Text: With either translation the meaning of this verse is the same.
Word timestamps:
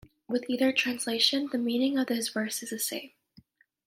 With 0.27 0.49
either 0.49 0.71
translation 0.71 1.49
the 1.51 1.59
meaning 1.59 1.99
of 1.99 2.07
this 2.07 2.29
verse 2.29 2.63
is 2.63 2.71
the 2.71 2.79
same. 2.79 3.11